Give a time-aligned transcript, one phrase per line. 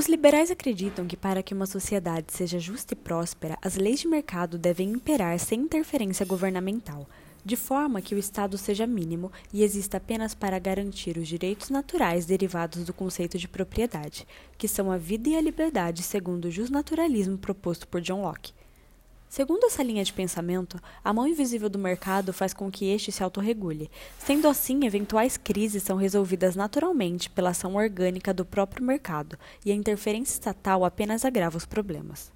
[0.00, 4.08] Os liberais acreditam que para que uma sociedade seja justa e próspera, as leis de
[4.08, 7.06] mercado devem imperar sem interferência governamental,
[7.44, 12.24] de forma que o Estado seja mínimo e exista apenas para garantir os direitos naturais
[12.24, 14.26] derivados do conceito de propriedade,
[14.56, 18.54] que são a vida e a liberdade segundo o justnaturalismo proposto por John Locke.
[19.30, 23.22] Segundo essa linha de pensamento, a mão invisível do mercado faz com que este se
[23.22, 23.88] autorregule.
[24.18, 29.74] Sendo assim, eventuais crises são resolvidas naturalmente pela ação orgânica do próprio mercado, e a
[29.74, 32.32] interferência estatal apenas agrava os problemas.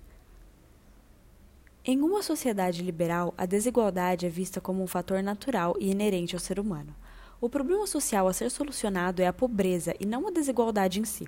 [1.85, 6.41] Em uma sociedade liberal, a desigualdade é vista como um fator natural e inerente ao
[6.41, 6.95] ser humano.
[7.41, 11.27] O problema social a ser solucionado é a pobreza e não a desigualdade em si.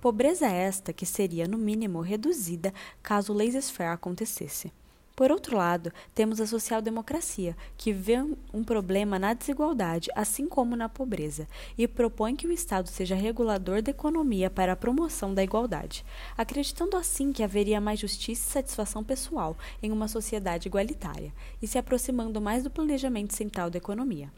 [0.00, 4.72] Pobreza esta que seria, no mínimo, reduzida caso o laissez-faire acontecesse.
[5.18, 8.18] Por outro lado, temos a social-democracia, que vê
[8.54, 13.82] um problema na desigualdade, assim como na pobreza, e propõe que o Estado seja regulador
[13.82, 16.04] da economia para a promoção da igualdade,
[16.36, 21.78] acreditando assim que haveria mais justiça e satisfação pessoal em uma sociedade igualitária, e se
[21.78, 24.30] aproximando mais do planejamento central da economia.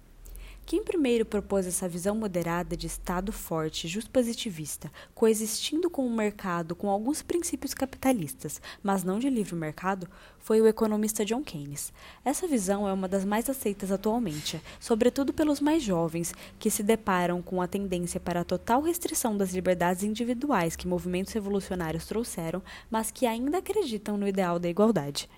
[0.70, 6.88] Quem primeiro propôs essa visão moderada de Estado forte, just-positivista, coexistindo com o mercado com
[6.88, 10.06] alguns princípios capitalistas, mas não de livre mercado,
[10.38, 11.92] foi o economista John Keynes.
[12.24, 17.42] Essa visão é uma das mais aceitas atualmente, sobretudo pelos mais jovens, que se deparam
[17.42, 23.10] com a tendência para a total restrição das liberdades individuais que movimentos revolucionários trouxeram, mas
[23.10, 25.28] que ainda acreditam no ideal da igualdade.